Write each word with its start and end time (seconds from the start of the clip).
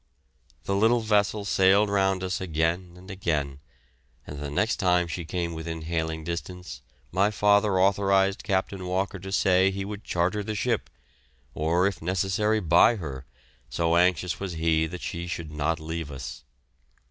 The 0.63 0.75
little 0.75 1.01
vessel 1.01 1.45
sailed 1.45 1.87
round 1.87 2.23
us 2.23 2.41
again 2.41 2.93
and 2.97 3.11
again, 3.11 3.59
and 4.25 4.39
the 4.39 4.49
next 4.49 4.77
time 4.77 5.05
she 5.07 5.25
came 5.25 5.53
within 5.53 5.83
hailing 5.83 6.23
distance 6.23 6.81
my 7.11 7.29
father 7.29 7.79
authorised 7.79 8.41
Captain 8.41 8.87
Walker 8.87 9.19
to 9.19 9.31
say 9.31 9.69
he 9.69 9.85
would 9.85 10.03
charter 10.03 10.43
the 10.43 10.55
ship, 10.55 10.89
or 11.53 11.85
if 11.85 12.01
necessary 12.01 12.59
buy 12.59 12.95
her, 12.95 13.27
so 13.69 13.95
anxious 13.95 14.39
was 14.39 14.53
he 14.53 14.87
that 14.87 15.01
she 15.01 15.27
should 15.27 15.51
not 15.51 15.79
leave 15.79 16.09
us. 16.09 16.45